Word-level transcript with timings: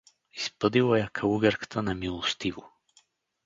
—Изпъдила 0.35 0.99
я 0.99 1.09
калугерката 1.09 1.81
немилостиво. 1.83 2.69